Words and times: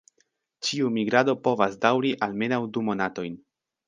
Ĉiu 0.69 0.87
migrado 0.95 1.35
povas 1.47 1.75
daŭri 1.85 2.13
almenaŭ 2.29 2.59
du 2.79 2.83
monatojn. 2.89 3.37